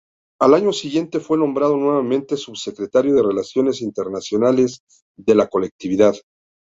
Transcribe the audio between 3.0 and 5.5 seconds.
de Relaciones Internacionales de la